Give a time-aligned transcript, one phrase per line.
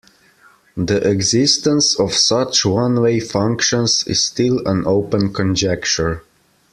[0.75, 6.23] The existence of such one-way functions is still an open conjecture.